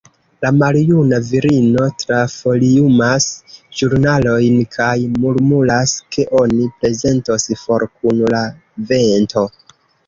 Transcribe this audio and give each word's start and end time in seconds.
La 0.43 0.49
maljuna 0.59 1.17
virino 1.25 1.83
trafoliumas 2.03 3.27
ĵurnalojn 3.81 4.59
kaj 4.79 4.97
murmuras, 5.21 5.97
ke 6.17 6.29
oni 6.43 6.67
prezentos 6.81 7.51
For 7.65 7.91
kun 7.97 8.29
la 8.37 8.47
vento. 8.95 9.49